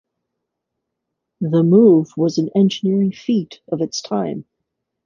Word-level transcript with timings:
The 1.41 1.61
move 1.61 2.07
was 2.17 2.39
an 2.39 2.49
engineering 2.55 3.11
feat 3.11 3.61
of 3.67 3.81
its 3.81 4.01
time. 4.01 4.45